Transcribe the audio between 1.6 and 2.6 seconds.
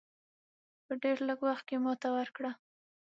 کې ماته ورکړه.